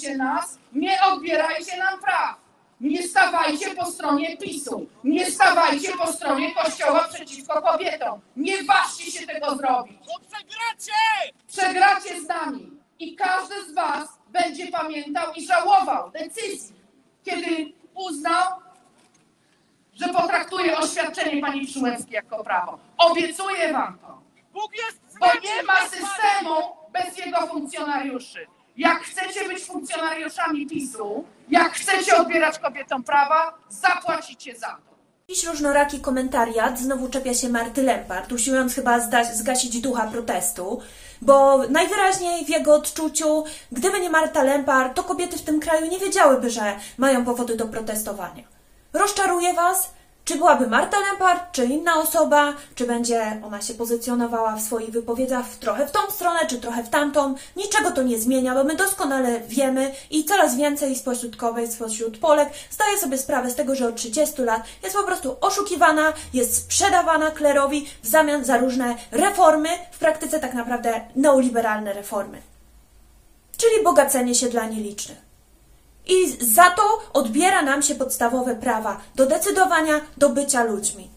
okradajcie 0.00 0.16
nas, 0.16 0.58
nie 0.72 1.02
odbierajcie 1.02 1.76
nam 1.76 2.00
praw. 2.00 2.36
Nie 2.80 3.02
stawajcie 3.02 3.74
po 3.74 3.86
stronie 3.86 4.36
PiSu. 4.36 4.86
Nie 5.04 5.30
stawajcie 5.30 5.92
po 5.92 6.12
stronie 6.12 6.54
Kościoła 6.54 7.08
przeciwko 7.12 7.62
kobietom. 7.62 8.20
Nie 8.36 8.64
ważcie 8.64 9.10
się 9.10 9.26
tego 9.26 9.56
zrobić. 9.56 9.98
Bo 9.98 10.26
przegracie! 10.28 10.92
Przegracie 11.48 12.20
z 12.20 12.28
nami. 12.28 12.70
I 12.98 13.16
każdy 13.16 13.54
z 13.64 13.74
Was 13.74 14.08
będzie 14.28 14.66
pamiętał 14.66 15.32
i 15.34 15.46
żałował 15.46 16.10
decyzji, 16.10 16.74
kiedy 17.24 17.72
uznał, 17.94 18.44
że 19.92 20.08
potraktuje 20.08 20.78
oświadczenie 20.78 21.40
pani 21.40 21.66
Przyłębskiej 21.66 22.14
jako 22.14 22.44
prawo. 22.44 22.78
Obiecuję 22.98 23.72
Wam 23.72 23.98
to. 23.98 24.20
Bóg 24.52 24.72
jest 24.76 25.18
Bo 25.20 25.26
nie 25.26 25.62
ma 25.62 25.80
systemu 25.88 26.54
bez 26.92 27.18
jego 27.18 27.46
funkcjonariuszy. 27.46 28.46
Jak 28.80 29.02
chcecie 29.02 29.48
być 29.48 29.64
funkcjonariuszami 29.64 30.66
PiSu, 30.66 31.24
jak 31.48 31.72
chcecie 31.72 32.16
odbierać 32.16 32.58
kobietom 32.58 33.02
prawa, 33.02 33.58
zapłacicie 33.68 34.56
za 34.56 34.66
to. 34.66 34.96
Jakiś 35.28 35.44
różnoraki 35.44 36.00
komentariat 36.00 36.78
znowu 36.78 37.08
czepia 37.08 37.34
się 37.34 37.48
Marty 37.48 37.82
Lempart, 37.82 38.32
usiłując 38.32 38.74
chyba 38.74 39.00
zgasić 39.34 39.80
ducha 39.80 40.06
protestu, 40.06 40.80
bo 41.22 41.58
najwyraźniej 41.68 42.44
w 42.44 42.48
jego 42.48 42.74
odczuciu, 42.74 43.44
gdyby 43.72 44.00
nie 44.00 44.10
Marta 44.10 44.42
Lempart, 44.42 44.96
to 44.96 45.04
kobiety 45.04 45.38
w 45.38 45.42
tym 45.42 45.60
kraju 45.60 45.86
nie 45.86 45.98
wiedziałyby, 45.98 46.50
że 46.50 46.76
mają 46.98 47.24
powody 47.24 47.56
do 47.56 47.66
protestowania. 47.66 48.44
Rozczaruje 48.92 49.54
Was? 49.54 49.92
Czy 50.30 50.36
byłaby 50.36 50.66
Marta 50.66 50.96
Lempart, 51.00 51.52
czy 51.52 51.64
inna 51.64 51.94
osoba? 51.94 52.52
Czy 52.74 52.86
będzie 52.86 53.40
ona 53.44 53.62
się 53.62 53.74
pozycjonowała 53.74 54.56
w 54.56 54.62
swoich 54.62 54.90
wypowiedziach 54.90 55.46
trochę 55.46 55.86
w 55.86 55.90
tą 55.90 55.98
stronę, 56.10 56.46
czy 56.46 56.60
trochę 56.60 56.84
w 56.84 56.88
tamtą? 56.88 57.34
Niczego 57.56 57.90
to 57.90 58.02
nie 58.02 58.18
zmienia, 58.18 58.54
bo 58.54 58.64
my 58.64 58.76
doskonale 58.76 59.40
wiemy 59.40 59.94
i 60.10 60.24
coraz 60.24 60.56
więcej 60.56 60.96
spośród 60.96 61.36
kobiet, 61.36 61.72
spośród 61.72 62.18
Polek 62.18 62.48
zdaje 62.70 62.98
sobie 62.98 63.18
sprawę 63.18 63.50
z 63.50 63.54
tego, 63.54 63.74
że 63.74 63.88
od 63.88 63.96
30 63.96 64.42
lat 64.42 64.62
jest 64.82 64.96
po 64.96 65.02
prostu 65.02 65.36
oszukiwana, 65.40 66.12
jest 66.34 66.56
sprzedawana 66.56 67.30
klerowi 67.30 67.88
w 68.02 68.06
zamian 68.06 68.44
za 68.44 68.58
różne 68.58 68.96
reformy, 69.10 69.68
w 69.92 69.98
praktyce 69.98 70.40
tak 70.40 70.54
naprawdę 70.54 71.00
neoliberalne 71.16 71.92
reformy. 71.92 72.42
Czyli 73.56 73.84
bogacenie 73.84 74.34
się 74.34 74.48
dla 74.48 74.66
nielicznych. 74.66 75.29
I 76.06 76.44
za 76.44 76.70
to 76.70 76.82
odbiera 77.12 77.62
nam 77.62 77.82
się 77.82 77.94
podstawowe 77.94 78.56
prawa 78.56 79.00
do 79.14 79.26
decydowania, 79.26 80.00
do 80.16 80.28
bycia 80.28 80.64
ludźmi. 80.64 81.10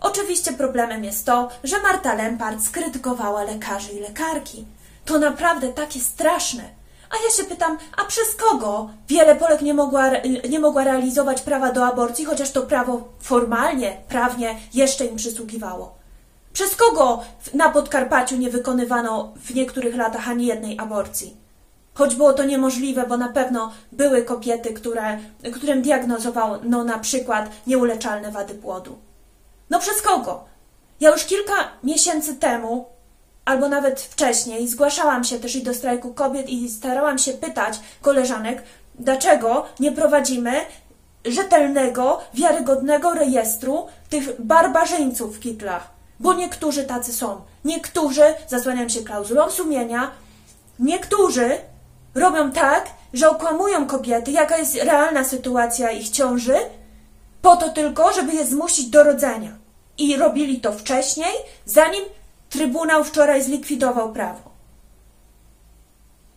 Oczywiście 0.00 0.52
problemem 0.52 1.04
jest 1.04 1.26
to, 1.26 1.48
że 1.64 1.82
Marta 1.82 2.14
Lempart 2.14 2.64
skrytykowała 2.64 3.42
lekarzy 3.42 3.92
i 3.92 4.00
lekarki. 4.00 4.66
To 5.04 5.18
naprawdę 5.18 5.68
takie 5.68 6.00
straszne. 6.00 6.62
A 7.10 7.14
ja 7.24 7.30
się 7.36 7.44
pytam, 7.44 7.78
a 7.96 8.04
przez 8.04 8.34
kogo 8.34 8.90
wiele 9.08 9.36
Polek 9.36 9.62
nie 9.62 9.74
mogła, 9.74 10.10
nie 10.48 10.60
mogła 10.60 10.84
realizować 10.84 11.42
prawa 11.42 11.72
do 11.72 11.86
aborcji, 11.86 12.24
chociaż 12.24 12.50
to 12.50 12.62
prawo 12.62 13.08
formalnie, 13.20 13.96
prawnie 14.08 14.56
jeszcze 14.74 15.06
im 15.06 15.16
przysługiwało? 15.16 15.94
Przez 16.52 16.76
kogo 16.76 17.22
na 17.54 17.68
Podkarpaciu 17.68 18.36
nie 18.36 18.50
wykonywano 18.50 19.32
w 19.36 19.54
niektórych 19.54 19.96
latach 19.96 20.28
ani 20.28 20.46
jednej 20.46 20.78
aborcji? 20.78 21.45
Choć 21.96 22.14
było 22.14 22.32
to 22.32 22.44
niemożliwe, 22.44 23.06
bo 23.08 23.16
na 23.16 23.28
pewno 23.28 23.72
były 23.92 24.22
kobiety, 24.22 24.74
które, 24.74 25.18
którym 25.54 25.82
diagnozowano 25.82 26.58
no, 26.64 26.84
na 26.84 26.98
przykład 26.98 27.50
nieuleczalne 27.66 28.30
wady 28.30 28.54
płodu. 28.54 28.98
No 29.70 29.78
przez 29.80 30.02
kogo? 30.02 30.44
Ja 31.00 31.10
już 31.10 31.24
kilka 31.24 31.54
miesięcy 31.84 32.34
temu, 32.34 32.86
albo 33.44 33.68
nawet 33.68 34.00
wcześniej, 34.00 34.68
zgłaszałam 34.68 35.24
się 35.24 35.38
też 35.38 35.56
i 35.56 35.62
do 35.62 35.74
strajku 35.74 36.14
kobiet 36.14 36.48
i 36.48 36.70
starałam 36.70 37.18
się 37.18 37.32
pytać 37.32 37.80
koleżanek, 38.02 38.62
dlaczego 38.94 39.66
nie 39.80 39.92
prowadzimy 39.92 40.52
rzetelnego, 41.24 42.20
wiarygodnego 42.34 43.14
rejestru 43.14 43.86
tych 44.10 44.42
barbarzyńców 44.42 45.36
w 45.36 45.40
kitlach. 45.40 45.90
Bo 46.20 46.34
niektórzy 46.34 46.84
tacy 46.84 47.12
są. 47.12 47.40
Niektórzy 47.64 48.24
zasłaniają 48.48 48.88
się 48.88 49.02
klauzulą 49.02 49.50
sumienia, 49.50 50.10
Niektórzy 50.78 51.58
robią 52.16 52.52
tak, 52.52 52.86
że 53.12 53.30
okłamują 53.30 53.86
kobiety, 53.86 54.30
jaka 54.30 54.56
jest 54.56 54.74
realna 54.74 55.24
sytuacja 55.24 55.90
ich 55.90 56.08
ciąży, 56.08 56.56
po 57.42 57.56
to 57.56 57.68
tylko, 57.68 58.12
żeby 58.12 58.32
je 58.32 58.46
zmusić 58.46 58.86
do 58.86 59.04
rodzenia. 59.04 59.50
I 59.98 60.16
robili 60.16 60.60
to 60.60 60.72
wcześniej, 60.72 61.32
zanim 61.64 62.04
Trybunał 62.50 63.04
wczoraj 63.04 63.42
zlikwidował 63.42 64.12
prawo. 64.12 64.50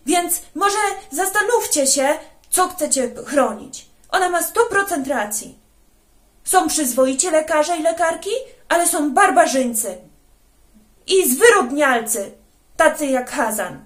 Więc 0.06 0.41
może 0.56 0.78
zastanówcie 1.12 1.88
się, 1.88 2.13
co 2.50 2.67
chcecie 2.67 3.11
chronić. 3.25 3.85
Ona 4.09 4.29
ma 4.29 4.41
100% 4.41 5.07
racji. 5.07 5.59
Są 6.44 6.67
przyzwoici 6.67 7.31
lekarze 7.31 7.78
i 7.78 7.84
lekarki, 7.84 8.29
ale 8.69 8.88
są 8.88 9.13
barbarzyńcy 9.13 9.97
i 11.07 11.29
zwyrodnialcy, 11.29 12.31
tacy 12.78 13.06
jak 13.06 13.31
Hazan. 13.31 13.85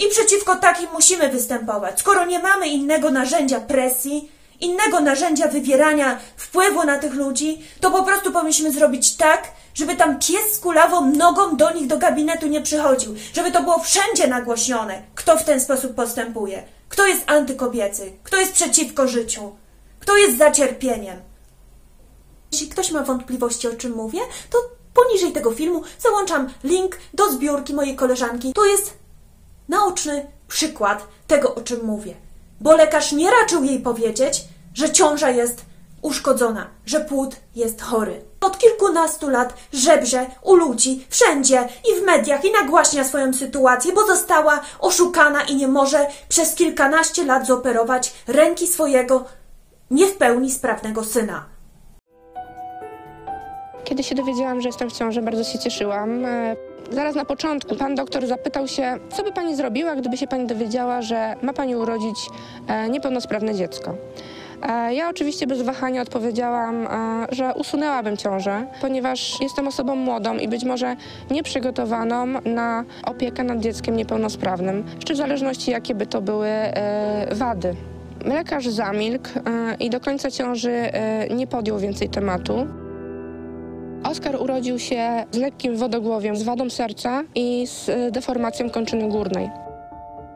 I 0.00 0.08
przeciwko 0.08 0.56
takim 0.56 0.90
musimy 0.92 1.28
występować. 1.28 2.00
Skoro 2.00 2.26
nie 2.26 2.38
mamy 2.38 2.68
innego 2.68 3.10
narzędzia 3.10 3.60
presji, 3.60 4.30
innego 4.60 5.00
narzędzia 5.00 5.48
wywierania 5.48 6.18
wpływu 6.36 6.84
na 6.84 6.98
tych 6.98 7.14
ludzi, 7.14 7.62
to 7.80 7.90
po 7.90 8.02
prostu 8.02 8.32
powinniśmy 8.32 8.72
zrobić 8.72 9.16
tak, 9.16 9.48
żeby 9.74 9.96
tam 9.96 10.18
pies 10.18 10.52
z 10.52 10.58
kulawą 10.58 11.10
nogą 11.10 11.56
do 11.56 11.70
nich 11.70 11.86
do 11.86 11.98
gabinetu 11.98 12.46
nie 12.46 12.60
przychodził. 12.60 13.14
Żeby 13.32 13.52
to 13.52 13.62
było 13.62 13.78
wszędzie 13.78 14.28
nagłośnione, 14.28 15.02
kto 15.14 15.36
w 15.36 15.44
ten 15.44 15.60
sposób 15.60 15.94
postępuje. 15.94 16.62
Kto 16.88 17.06
jest 17.06 17.30
antykobiecy, 17.30 18.12
kto 18.22 18.36
jest 18.36 18.52
przeciwko 18.52 19.08
życiu, 19.08 19.52
kto 20.00 20.16
jest 20.16 20.38
za 20.38 20.50
cierpieniem. 20.50 21.16
Jeśli 22.52 22.68
ktoś 22.68 22.90
ma 22.90 23.02
wątpliwości, 23.02 23.68
o 23.68 23.74
czym 23.74 23.92
mówię, 23.92 24.20
to 24.50 24.58
poniżej 24.94 25.32
tego 25.32 25.52
filmu 25.52 25.82
załączam 25.98 26.48
link 26.64 26.98
do 27.14 27.32
zbiórki 27.32 27.74
mojej 27.74 27.96
koleżanki. 27.96 28.52
To 28.52 28.66
jest 28.66 28.99
naoczny 29.70 30.26
przykład 30.48 31.06
tego, 31.26 31.54
o 31.54 31.60
czym 31.60 31.84
mówię. 31.84 32.14
Bo 32.60 32.76
lekarz 32.76 33.12
nie 33.12 33.30
raczył 33.30 33.64
jej 33.64 33.80
powiedzieć, 33.80 34.44
że 34.74 34.92
ciąża 34.92 35.30
jest 35.30 35.64
uszkodzona, 36.02 36.66
że 36.86 37.00
płód 37.00 37.36
jest 37.56 37.82
chory. 37.82 38.22
Od 38.40 38.58
kilkunastu 38.58 39.28
lat 39.28 39.54
żebrze 39.72 40.26
u 40.42 40.54
ludzi, 40.54 41.06
wszędzie 41.08 41.68
i 41.90 42.00
w 42.00 42.04
mediach 42.04 42.44
i 42.44 42.52
nagłaśnia 42.52 43.04
swoją 43.04 43.34
sytuację, 43.34 43.92
bo 43.92 44.06
została 44.06 44.60
oszukana 44.80 45.42
i 45.42 45.56
nie 45.56 45.68
może 45.68 46.06
przez 46.28 46.54
kilkanaście 46.54 47.24
lat 47.24 47.46
zoperować 47.46 48.12
ręki 48.26 48.66
swojego 48.66 49.24
nie 49.90 50.06
w 50.06 50.16
pełni 50.16 50.50
sprawnego 50.50 51.04
syna. 51.04 51.44
Kiedy 53.84 54.02
się 54.02 54.14
dowiedziałam, 54.14 54.60
że 54.60 54.68
jestem 54.68 54.90
w 54.90 54.92
ciąży, 54.92 55.22
bardzo 55.22 55.44
się 55.44 55.58
cieszyłam. 55.58 56.24
Zaraz 56.90 57.14
na 57.14 57.24
początku 57.24 57.76
pan 57.76 57.94
doktor 57.94 58.26
zapytał 58.26 58.68
się, 58.68 58.98
co 59.10 59.22
by 59.22 59.32
pani 59.32 59.56
zrobiła, 59.56 59.96
gdyby 59.96 60.16
się 60.16 60.26
pani 60.26 60.46
dowiedziała, 60.46 61.02
że 61.02 61.36
ma 61.42 61.52
pani 61.52 61.76
urodzić 61.76 62.16
e, 62.68 62.88
niepełnosprawne 62.88 63.54
dziecko. 63.54 63.94
E, 64.62 64.94
Ja 64.94 65.08
oczywiście 65.08 65.46
bez 65.46 65.62
wahania 65.62 66.02
odpowiedziałam, 66.02 66.86
e, 66.86 66.88
że 67.34 67.54
usunęłabym 67.54 68.16
ciążę, 68.16 68.66
ponieważ 68.80 69.40
jestem 69.40 69.68
osobą 69.68 69.96
młodą 69.96 70.34
i 70.36 70.48
być 70.48 70.64
może 70.64 70.96
nieprzygotowaną 71.30 72.26
na 72.44 72.84
opiekę 73.04 73.42
nad 73.44 73.60
dzieckiem 73.60 73.96
niepełnosprawnym, 73.96 74.84
czy 75.04 75.14
w 75.14 75.16
zależności 75.16 75.70
jakie 75.70 75.94
by 75.94 76.06
to 76.06 76.22
były 76.22 76.48
wady. 77.32 77.74
Lekarz 78.24 78.66
zamilkł 78.66 79.28
i 79.80 79.90
do 79.90 80.00
końca 80.00 80.30
ciąży 80.30 80.90
nie 81.30 81.46
podjął 81.46 81.78
więcej 81.78 82.08
tematu. 82.08 82.66
Oskar 84.10 84.36
urodził 84.42 84.78
się 84.78 85.24
z 85.30 85.36
lekkim 85.36 85.76
wodogłowiem, 85.76 86.36
z 86.36 86.42
wadą 86.42 86.70
serca 86.70 87.22
i 87.34 87.66
z 87.66 87.88
e, 87.88 88.10
deformacją 88.10 88.70
kończyny 88.70 89.08
górnej. 89.08 89.50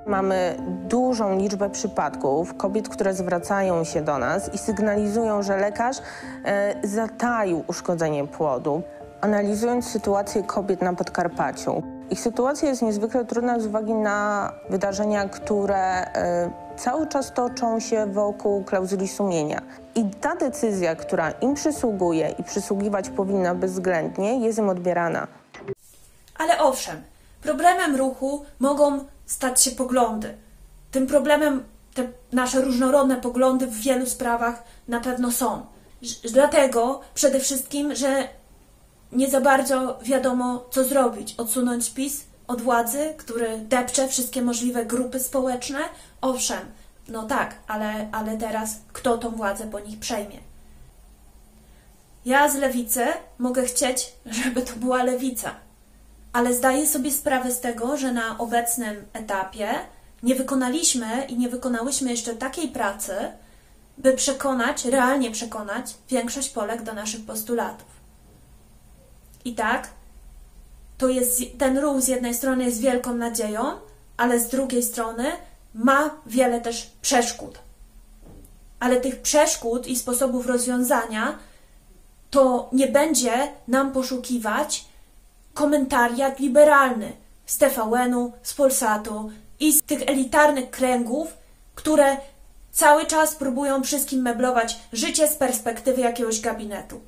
Mamy 0.07 0.57
dużą 0.89 1.39
liczbę 1.39 1.71
przypadków 1.71 2.55
kobiet, 2.57 2.89
które 2.89 3.15
zwracają 3.15 3.85
się 3.85 4.03
do 4.03 4.19
nas 4.19 4.55
i 4.55 4.59
sygnalizują, 4.59 5.43
że 5.43 5.57
lekarz 5.57 5.97
e, 6.45 6.75
zataił 6.89 7.65
uszkodzenie 7.67 8.27
płodu. 8.27 8.83
Analizując 9.21 9.87
sytuację 9.87 10.43
kobiet 10.43 10.83
na 10.83 10.93
Podkarpaciu, 10.93 11.83
ich 12.11 12.21
sytuacja 12.21 12.69
jest 12.69 12.83
niezwykle 12.83 13.25
trudna 13.25 13.61
z 13.61 13.67
uwagi 13.67 13.95
na 13.95 14.53
wydarzenia, 14.71 15.29
które 15.29 16.13
e, 16.13 16.51
cały 16.77 17.07
czas 17.07 17.33
toczą 17.35 17.81
się 17.81 18.07
wokół 18.07 18.65
klauzuli 18.65 19.09
sumienia. 19.09 19.63
I 19.95 20.05
ta 20.21 20.37
decyzja, 20.37 20.97
która 20.97 21.31
im 21.31 21.55
przysługuje 21.55 22.35
i 22.39 22.45
przysługiwać 22.45 23.11
powinna 23.11 23.55
bezwzględnie, 23.55 24.41
jest 24.47 24.59
im 24.59 24.69
odbierana. 24.69 25.27
Ale 26.39 26.59
owszem, 26.59 27.03
problemem 27.43 27.97
ruchu 27.97 28.45
mogą 28.59 29.05
stać 29.27 29.63
się 29.63 29.71
poglądy. 29.71 30.35
Tym 30.91 31.07
problemem 31.07 31.65
te 31.95 32.09
nasze 32.33 32.61
różnorodne 32.61 33.17
poglądy 33.17 33.67
w 33.67 33.81
wielu 33.81 34.07
sprawach 34.07 34.63
na 34.89 35.01
pewno 35.01 35.33
są. 35.33 35.67
Dlatego 36.33 37.01
przede 37.15 37.41
wszystkim, 37.41 37.95
że 37.95 38.29
nie 39.13 39.31
za 39.31 39.41
bardzo 39.41 39.99
wiadomo, 40.03 40.65
co 40.71 40.85
zrobić. 40.85 41.35
Odsunąć 41.39 41.91
PiS 41.91 42.25
od 42.47 42.63
władzy, 42.63 43.15
który 43.17 43.59
depcze 43.59 44.09
wszystkie 44.09 44.43
możliwe 44.43 44.87
grupy 44.87 45.21
społeczne? 45.21 45.79
Owszem, 46.21 46.61
no 47.09 47.23
tak, 47.23 47.55
ale, 47.67 48.09
ale 48.13 48.37
teraz 48.37 48.77
kto 48.93 49.19
tą 49.19 49.31
władzę 49.31 49.71
po 49.71 49.81
nich 49.81 49.99
przejmie? 49.99 50.39
Ja 52.25 52.49
z 52.49 52.55
lewicy 52.55 53.07
mogę 53.39 53.65
chcieć, 53.65 54.13
żeby 54.27 54.63
to 54.63 54.77
była 54.77 55.03
lewica, 55.03 55.55
ale 56.33 56.55
zdaję 56.55 56.87
sobie 56.87 57.13
sprawę 57.13 57.53
z 57.53 57.61
tego, 57.61 57.97
że 57.97 58.13
na 58.13 58.39
obecnym 58.39 59.05
etapie 59.13 59.75
nie 60.23 60.35
wykonaliśmy 60.35 61.25
i 61.29 61.39
nie 61.39 61.49
wykonałyśmy 61.49 62.11
jeszcze 62.11 62.35
takiej 62.35 62.69
pracy, 62.69 63.15
by 63.99 64.13
przekonać, 64.13 64.85
realnie 64.85 65.31
przekonać 65.31 65.95
większość 66.09 66.49
Polek 66.49 66.83
do 66.83 66.95
naszych 66.95 67.27
postulatów. 67.27 67.89
I 69.45 69.55
tak, 69.55 69.89
to 71.05 71.09
jest, 71.09 71.43
ten 71.59 71.79
ruch 71.79 72.01
z 72.01 72.09
jednej 72.09 72.35
strony 72.35 72.65
jest 72.65 72.81
wielką 72.81 73.15
nadzieją, 73.15 73.61
ale 74.17 74.41
z 74.41 74.49
drugiej 74.49 74.83
strony 74.83 75.33
ma 75.75 76.11
wiele 76.27 76.61
też 76.61 76.91
przeszkód. 77.03 77.59
Ale 78.81 79.01
tych 79.01 79.23
przeszkód 79.23 79.87
i 79.87 79.97
sposobów 79.97 80.47
rozwiązania 80.47 81.39
to 82.31 82.69
nie 82.73 82.89
będzie 82.89 83.33
nam 83.69 83.93
poszukiwać 83.93 84.85
komentariat 85.55 86.39
liberalny 86.39 87.13
z 87.47 87.59
TVN-u, 87.59 88.33
z 88.43 88.55
Polsatu 88.55 89.31
i 89.61 89.73
z 89.73 89.83
tych 89.83 90.03
elitarnych 90.03 90.71
kręgów, 90.71 91.29
które 91.75 92.17
cały 92.73 93.07
czas 93.07 93.35
próbują 93.35 93.83
wszystkim 93.83 94.23
meblować 94.23 94.79
życie 94.93 95.29
z 95.29 95.35
perspektywy 95.35 96.01
jakiegoś 96.01 96.41
gabinetu. 96.41 97.01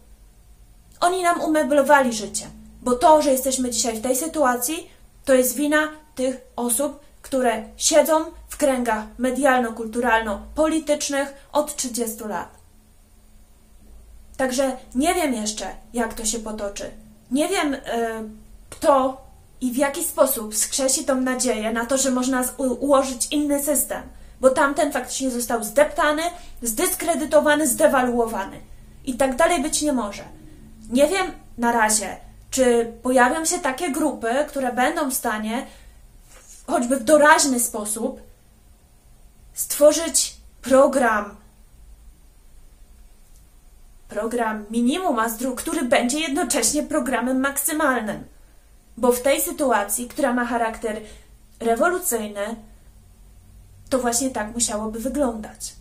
Oni 1.01 1.23
nam 1.23 1.41
umeblowali 1.41 2.13
życie, 2.13 2.47
bo 2.83 2.93
to, 2.93 3.23
że 3.23 3.31
jesteśmy 3.31 3.71
dzisiaj 3.71 3.97
w 3.97 4.03
tej 4.03 4.17
sytuacji, 4.17 4.91
to 5.25 5.35
jest 5.35 5.57
wina 5.57 5.89
tych 6.15 6.41
osób, 6.57 7.01
które 7.23 7.65
siedzą 7.77 8.25
w 8.49 8.57
kręgach 8.57 9.05
medialno-kulturalno-politycznych 9.19 11.35
od 11.53 11.77
30 11.77 12.25
lat. 12.25 12.49
Także 14.37 14.77
nie 14.95 15.15
wiem 15.15 15.35
jeszcze, 15.35 15.67
jak 15.93 16.15
to 16.15 16.25
się 16.25 16.39
potoczy. 16.39 16.91
Nie 17.31 17.49
wiem, 17.49 17.75
y, 17.75 17.81
kto 18.71 19.27
i 19.61 19.73
w 19.73 19.77
jaki 19.77 20.05
sposób 20.05 20.57
skrzesi 20.57 21.05
tą 21.05 21.21
nadzieję 21.21 21.73
na 21.73 21.87
to, 21.87 21.99
że 21.99 22.11
można 22.11 22.45
ułożyć 22.59 23.29
inny 23.31 23.63
system, 23.63 24.03
bo 24.41 24.51
tamten 24.51 24.93
faktycznie 24.93 25.31
został 25.31 25.65
zdeptany, 25.65 26.23
zdyskredytowany, 26.63 27.67
zdewaluowany. 27.67 28.57
I 29.05 29.15
tak 29.15 29.37
dalej 29.37 29.63
być 29.63 29.83
nie 29.83 29.93
może. 29.93 30.23
Nie 30.91 31.09
wiem 31.09 31.27
na 31.59 31.73
razie, 31.73 32.17
czy 32.51 32.93
pojawią 33.03 33.45
się 33.45 33.59
takie 33.59 33.93
grupy, 33.93 34.29
które 34.49 34.73
będą 34.73 35.11
w 35.11 35.15
stanie, 35.15 35.67
choćby 36.67 36.97
w 36.97 37.05
doraźny 37.05 37.61
sposób, 37.61 38.21
stworzyć 39.55 40.37
program, 40.63 41.37
program 44.09 44.65
minimum, 44.71 45.19
a 45.19 45.31
który 45.57 45.83
będzie 45.83 46.21
jednocześnie 46.21 46.83
programem 46.83 47.41
maksymalnym. 47.41 48.25
Bo 48.97 49.13
w 49.13 49.23
tej 49.23 49.41
sytuacji, 49.41 50.09
która 50.09 50.33
ma 50.33 50.45
charakter 50.45 51.01
rewolucyjny, 51.61 52.57
to 53.91 53.99
właśnie 53.99 54.31
tak 54.31 54.55
musiałoby 54.55 54.99
wyglądać. 54.99 55.75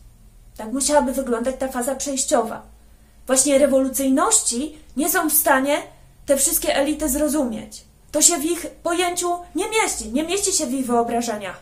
Tak 0.57 0.71
musiałaby 0.71 1.11
wyglądać 1.11 1.55
ta 1.59 1.67
faza 1.67 1.95
przejściowa. 1.95 2.61
Właśnie 3.27 3.57
rewolucyjności 3.57 4.77
nie 4.97 5.09
są 5.09 5.29
w 5.29 5.33
stanie 5.33 5.77
te 6.25 6.37
wszystkie 6.37 6.75
elity 6.75 7.09
zrozumieć. 7.09 7.83
To 8.11 8.21
się 8.21 8.37
w 8.37 8.45
ich 8.45 8.67
pojęciu 8.83 9.29
nie 9.55 9.65
mieści, 9.69 10.11
nie 10.13 10.23
mieści 10.23 10.51
się 10.51 10.65
w 10.65 10.73
ich 10.73 10.85
wyobrażeniach. 10.85 11.59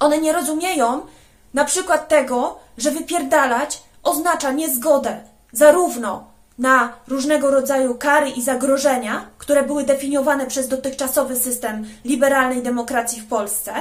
One 0.00 0.18
nie 0.18 0.32
rozumieją 0.32 1.06
na 1.54 1.64
przykład 1.64 2.08
tego, 2.08 2.58
że 2.78 2.90
wypierdalać 2.90 3.82
oznacza 4.02 4.52
niezgodę 4.52 5.20
zarówno 5.52 6.24
na 6.58 6.92
różnego 7.08 7.50
rodzaju 7.50 7.94
kary 7.94 8.30
i 8.30 8.42
zagrożenia, 8.42 9.26
które 9.38 9.62
były 9.62 9.84
definiowane 9.84 10.46
przez 10.46 10.68
dotychczasowy 10.68 11.36
system 11.36 11.86
liberalnej 12.04 12.62
demokracji 12.62 13.20
w 13.20 13.26
Polsce, 13.26 13.72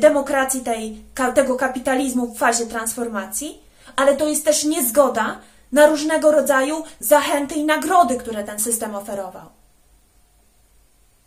demokracji 0.00 0.60
tej, 0.60 1.02
tego 1.34 1.56
kapitalizmu 1.56 2.26
w 2.26 2.38
fazie 2.38 2.66
transformacji, 2.66 3.58
ale 3.96 4.16
to 4.16 4.28
jest 4.28 4.44
też 4.44 4.64
niezgoda 4.64 5.38
na 5.76 5.86
różnego 5.86 6.30
rodzaju 6.32 6.84
zachęty 7.00 7.54
i 7.54 7.64
nagrody, 7.64 8.16
które 8.16 8.44
ten 8.44 8.58
system 8.60 8.94
oferował. 8.94 9.46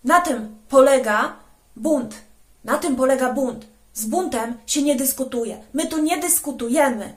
Na 0.04 0.22
tym 0.22 0.56
polega 0.70 1.36
bunt. 1.76 2.16
Na 2.64 2.78
tym 2.78 2.96
polega 2.96 3.34
bunt. 3.34 3.66
Z 3.94 4.06
buntem 4.06 4.58
się 4.66 4.82
nie 4.82 4.96
dyskutuje. 4.96 5.62
My 5.74 5.88
tu 5.88 5.98
nie 5.98 6.18
dyskutujemy 6.18 7.14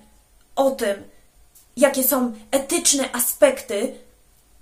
o 0.57 0.71
tym, 0.71 1.03
jakie 1.77 2.05
są 2.05 2.33
etyczne 2.51 3.13
aspekty 3.13 3.95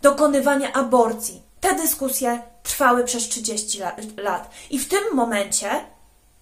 dokonywania 0.02 0.72
aborcji. 0.72 1.42
Te 1.60 1.74
dyskusje 1.74 2.42
trwały 2.62 3.04
przez 3.04 3.22
30 3.28 3.78
la- 3.80 3.96
lat. 4.16 4.50
I 4.70 4.78
w 4.78 4.88
tym 4.88 5.04
momencie 5.14 5.70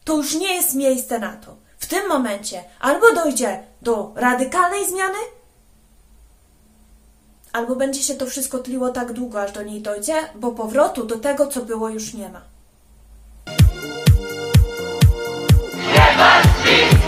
to 0.05 0.17
już 0.17 0.35
nie 0.35 0.55
jest 0.55 0.75
miejsce 0.75 1.19
na 1.19 1.33
to. 1.37 1.57
W 1.79 1.87
tym 1.87 2.09
momencie 2.09 2.65
albo 2.81 3.13
dojdzie 3.15 3.63
do 3.83 4.13
radykalnej 4.15 4.87
zmiany, 4.89 5.19
albo 7.59 7.77
będzie 7.77 8.03
się 8.03 8.15
to 8.15 8.27
wszystko 8.27 8.59
tliło 8.59 8.89
tak 8.89 9.13
długo, 9.13 9.43
aż 9.43 9.53
do 9.53 9.63
niej 9.63 9.81
dojdzie, 9.81 10.15
bo 10.35 10.53
powrotu 10.53 11.05
do 11.05 11.19
tego, 11.19 11.47
co 11.47 11.63
było, 11.63 11.89
już 11.89 12.15
nie 12.15 12.29
ma. 12.29 12.58